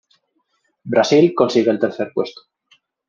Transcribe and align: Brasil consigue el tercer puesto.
Brasil 0.83 1.31
consigue 1.35 1.69
el 1.69 1.77
tercer 1.77 2.11
puesto. 2.11 2.41